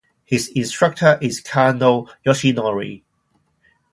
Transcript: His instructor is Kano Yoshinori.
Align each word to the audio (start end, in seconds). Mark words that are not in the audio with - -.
His 0.25 0.47
instructor 0.47 1.19
is 1.21 1.39
Kano 1.41 2.07
Yoshinori. 2.25 3.03